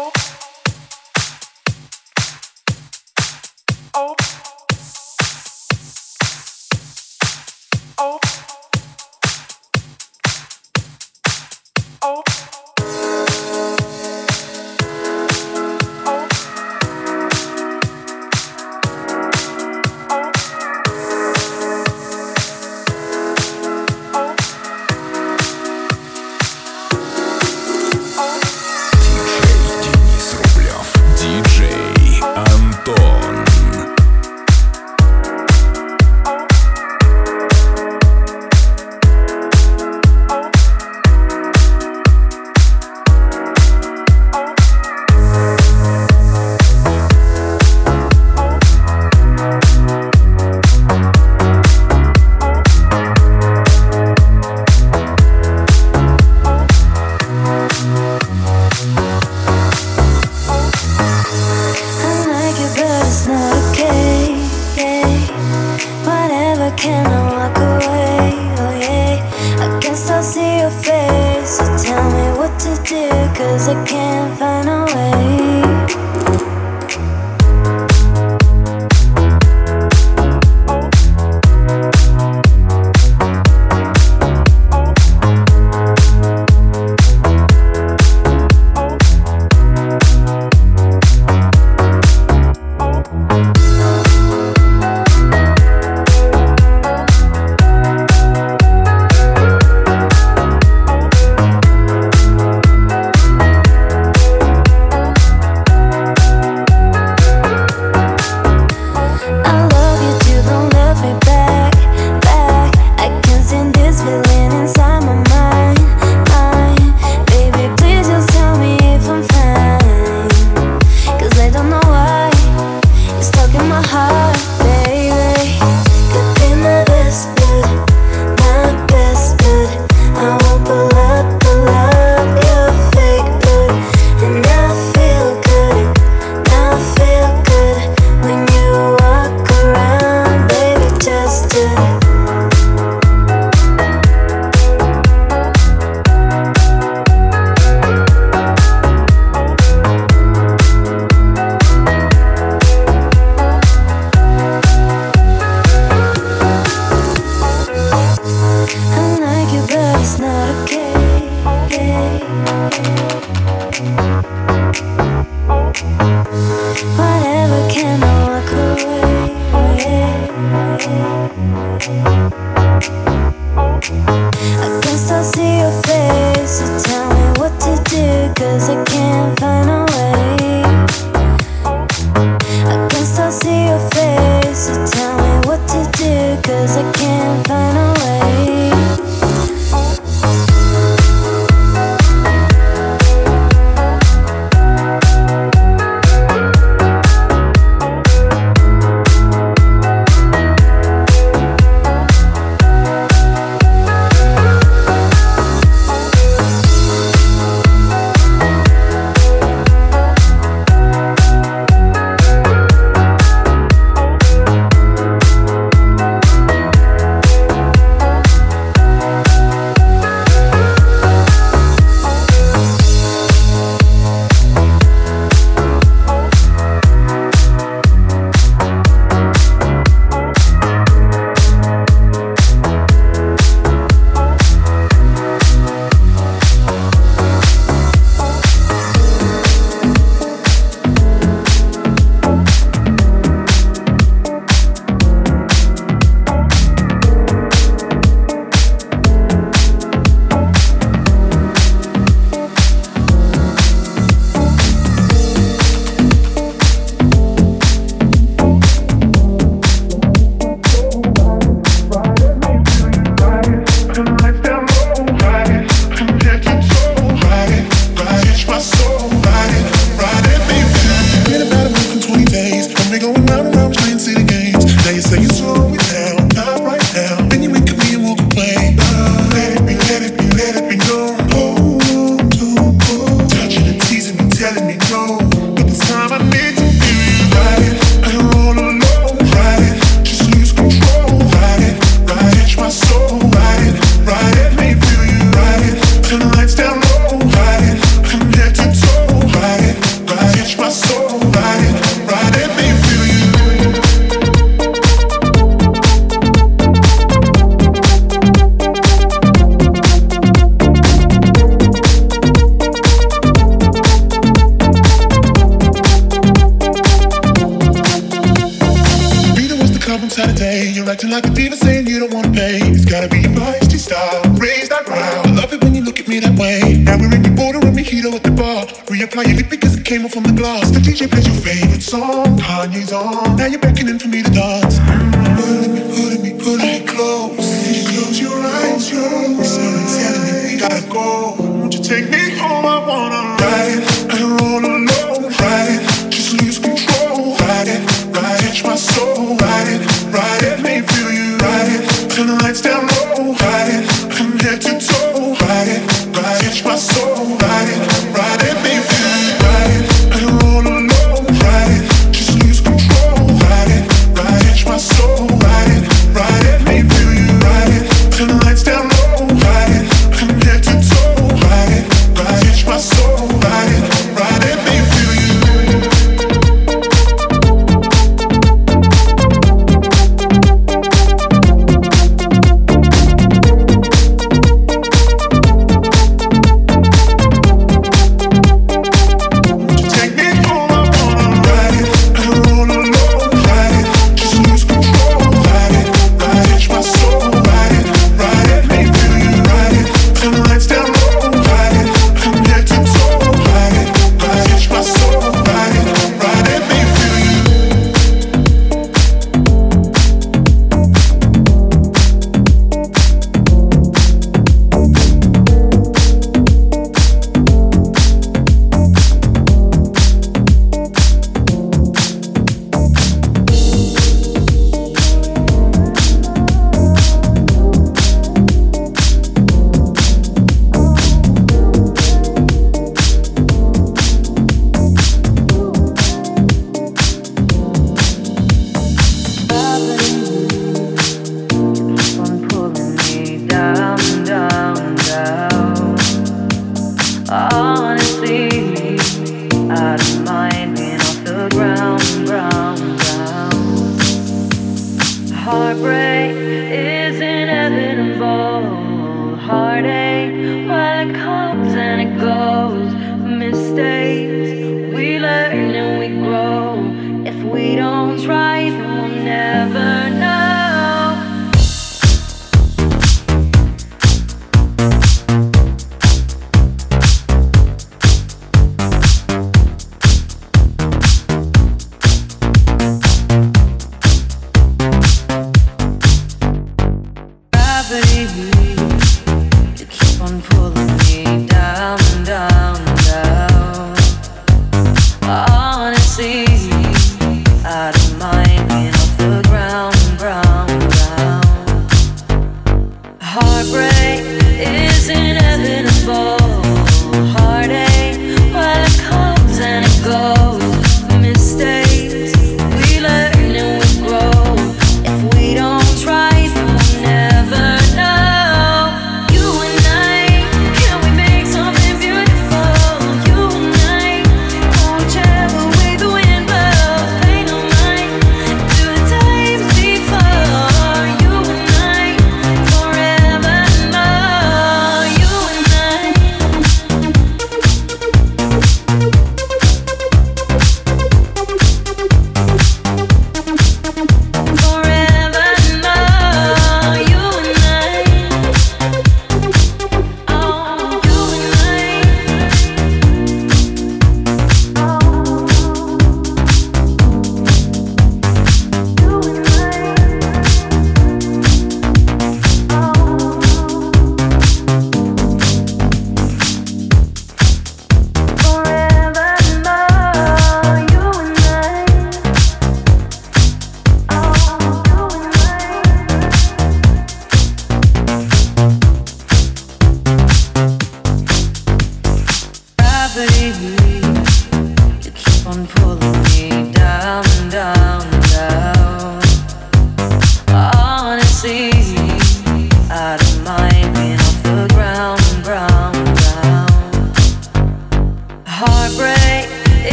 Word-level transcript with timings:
hope. 0.00 0.49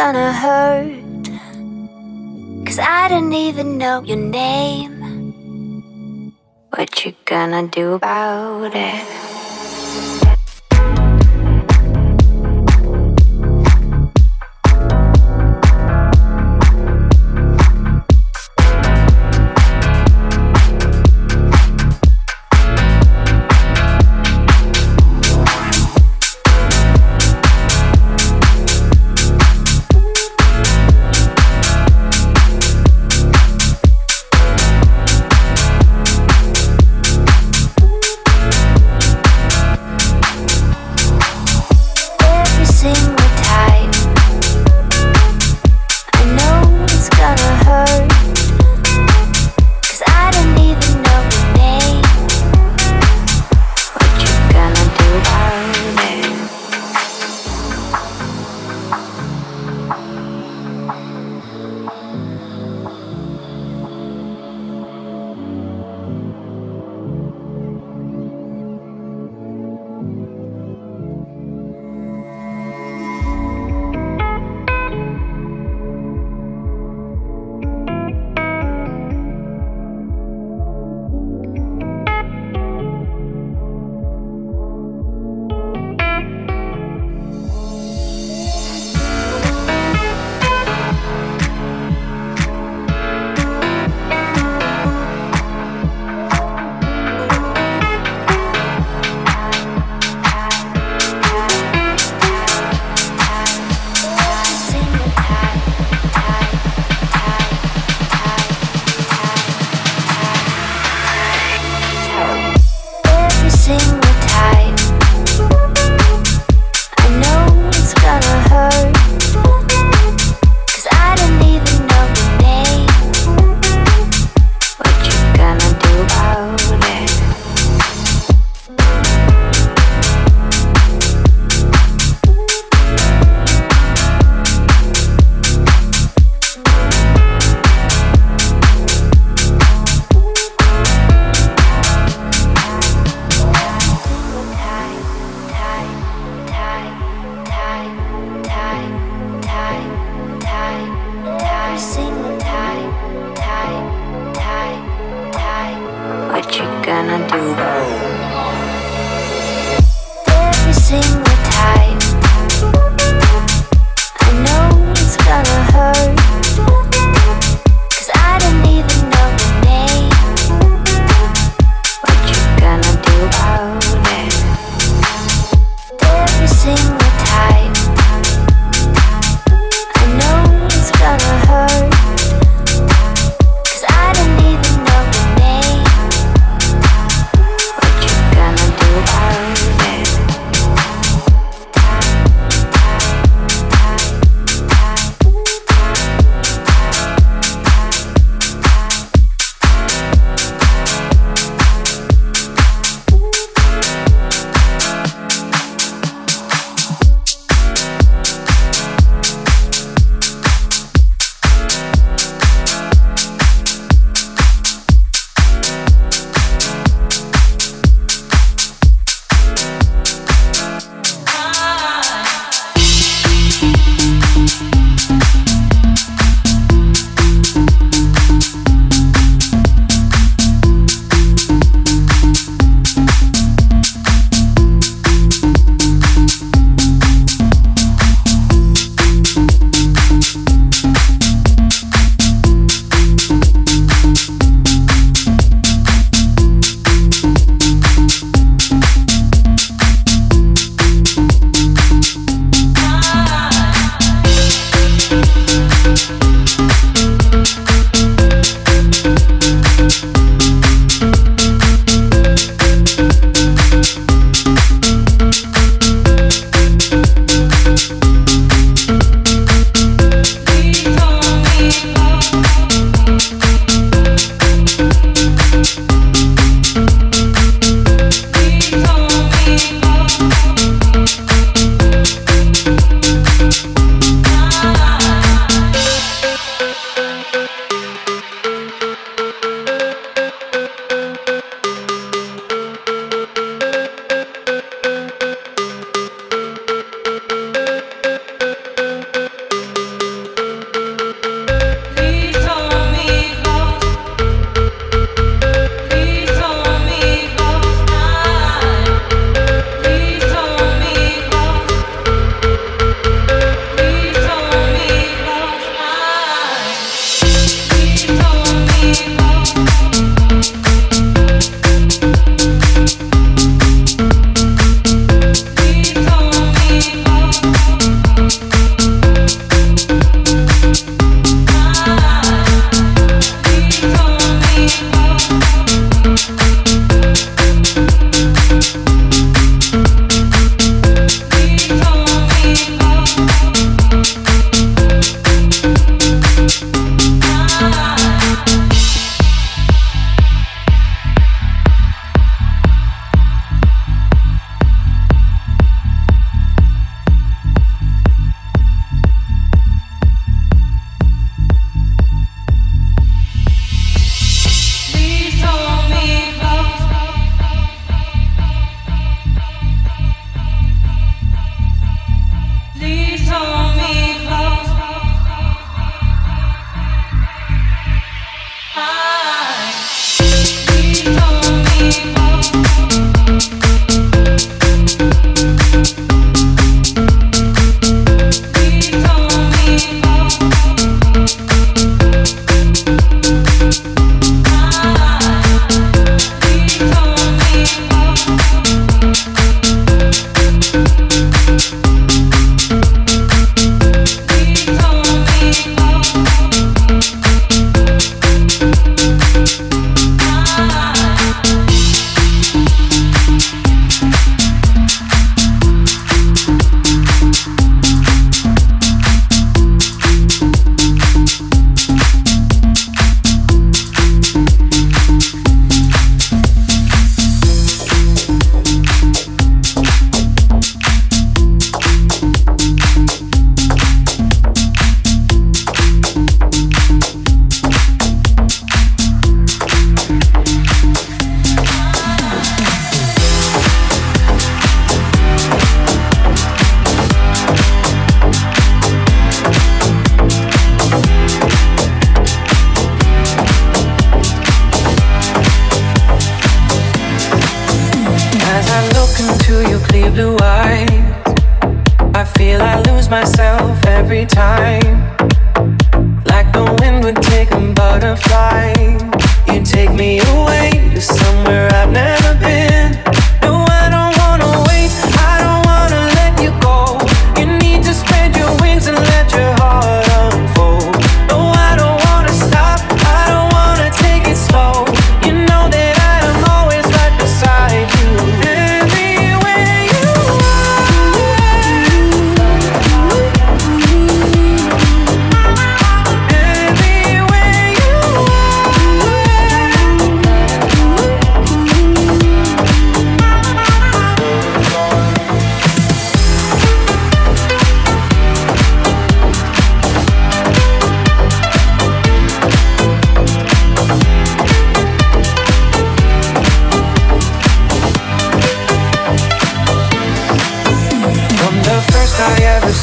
Gonna 0.00 0.32
hurt. 0.32 1.28
Cause 2.64 2.78
I 2.78 3.06
don't 3.10 3.34
even 3.34 3.76
know 3.76 4.02
your 4.02 4.16
name. 4.16 6.32
What 6.70 7.04
you 7.04 7.12
gonna 7.26 7.68
do 7.68 8.00
about 8.00 8.74
it? 8.74 9.29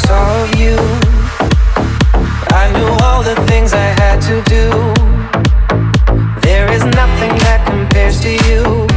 Of 0.10 0.56
you, 0.56 0.76
I 2.56 2.72
knew 2.74 2.92
all 3.04 3.24
the 3.24 3.36
things 3.48 3.74
I 3.74 3.90
had 4.02 4.20
to 4.30 4.36
do. 4.48 4.66
There 6.42 6.72
is 6.72 6.84
nothing 6.96 7.34
that 7.46 7.66
compares 7.68 8.20
to 8.22 8.32
you. 8.48 8.88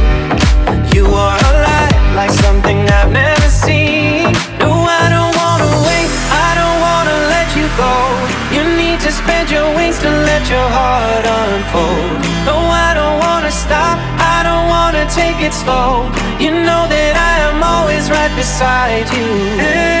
You 0.95 1.05
are 1.11 1.37
alive, 1.51 2.15
like 2.15 2.31
something 2.31 2.79
I've 2.89 3.11
never 3.11 3.49
seen. 3.49 4.31
No, 4.59 4.71
I 4.87 5.05
don't 5.11 5.33
wanna 5.41 5.71
wait, 5.87 6.09
I 6.31 6.49
don't 6.59 6.79
wanna 6.87 7.17
let 7.35 7.47
you 7.59 7.67
go. 7.75 7.93
You 8.55 8.63
need 8.79 8.99
to 9.01 9.11
spread 9.11 9.51
your 9.51 9.67
wings 9.75 9.99
to 9.99 10.09
let 10.09 10.43
your 10.49 10.67
heart 10.77 11.25
unfold. 11.25 12.23
No, 12.47 12.55
I 12.87 12.93
don't 12.95 13.19
wanna 13.19 13.51
stop, 13.51 13.99
I 14.17 14.43
don't 14.47 14.67
wanna 14.67 15.03
take 15.11 15.39
it 15.43 15.53
slow. 15.53 16.07
You 16.39 16.51
know 16.51 16.83
that 16.87 17.13
I 17.15 17.33
am 17.49 17.59
always 17.63 18.09
right 18.09 18.33
beside 18.35 19.07
you. 19.11 20.00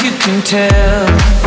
You 0.00 0.10
can 0.18 0.42
tell? 0.42 1.41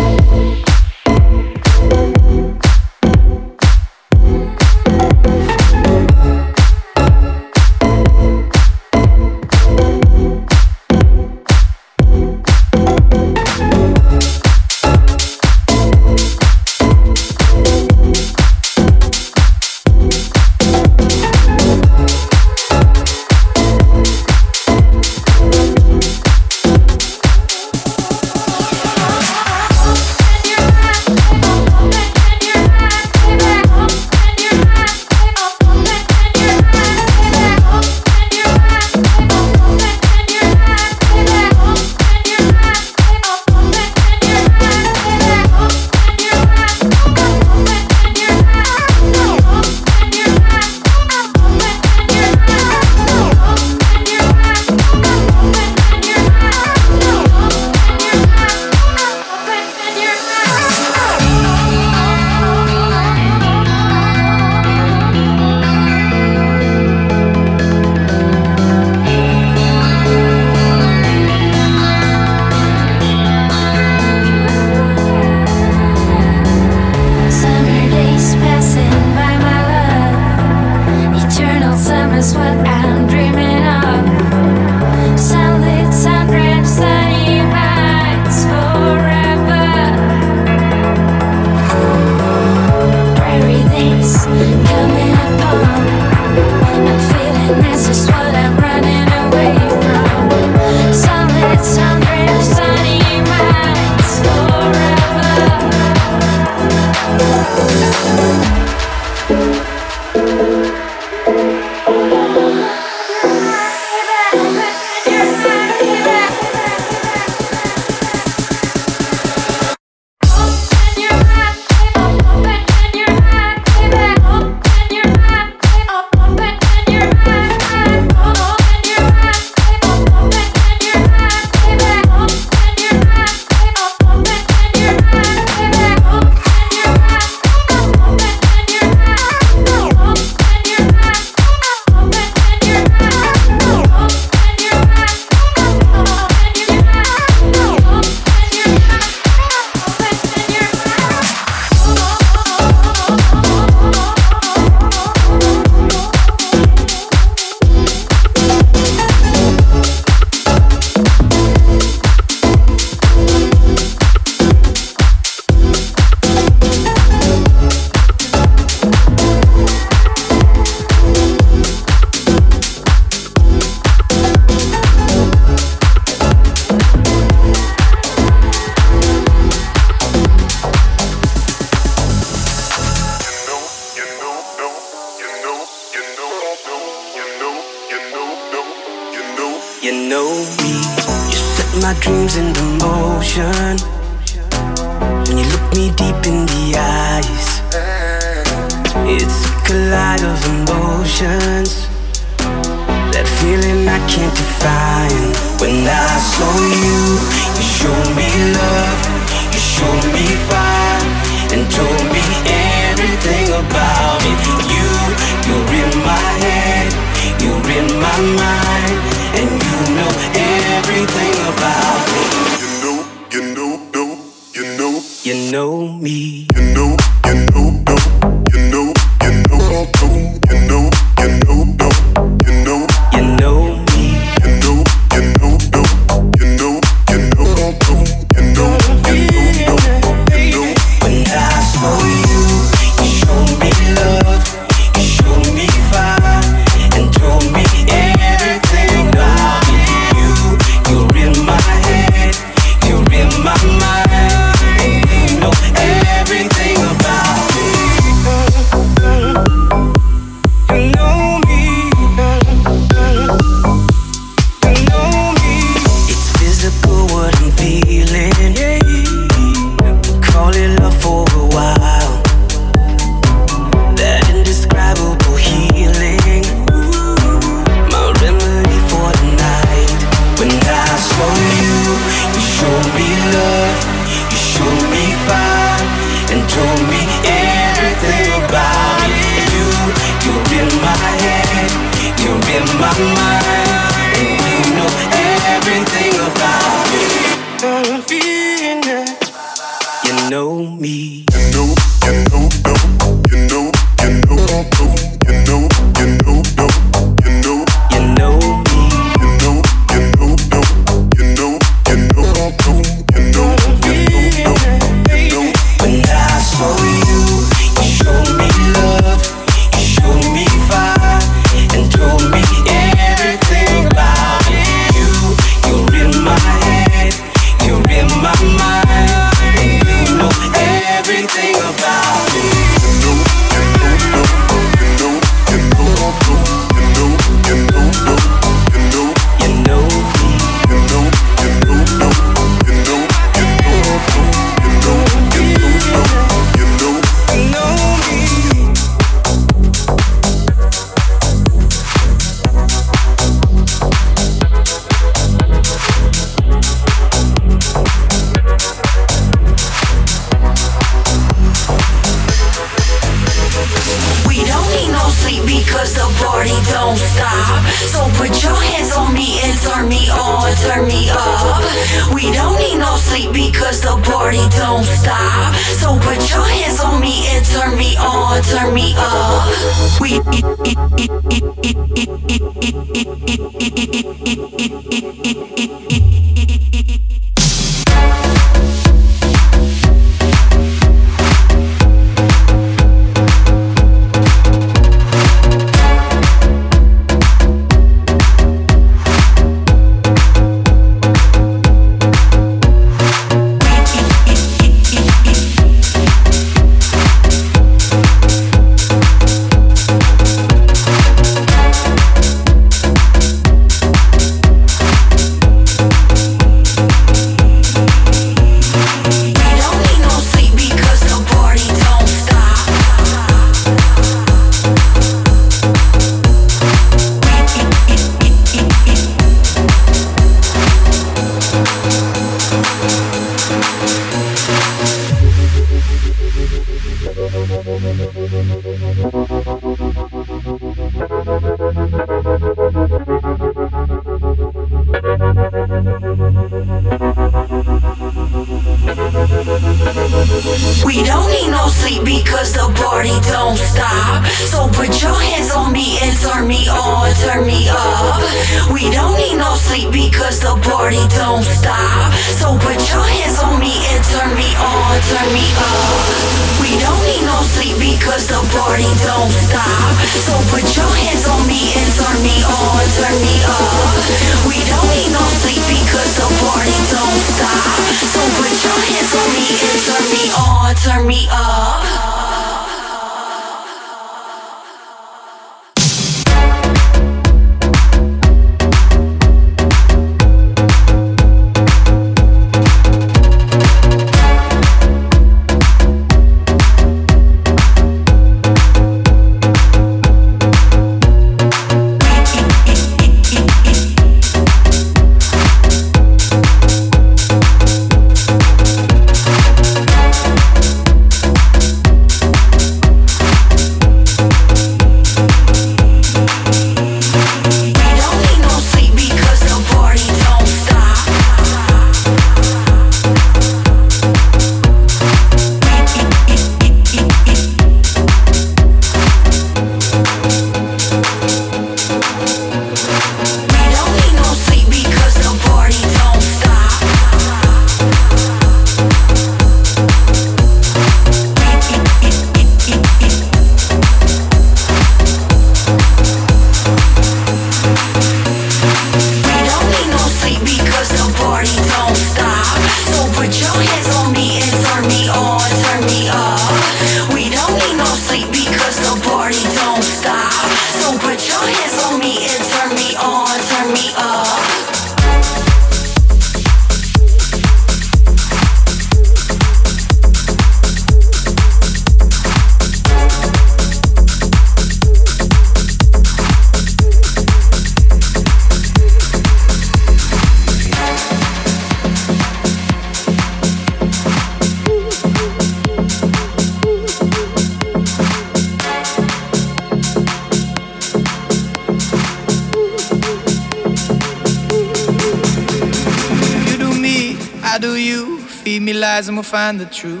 Find 599.31 599.61
the 599.61 599.65
truth. 599.65 600.00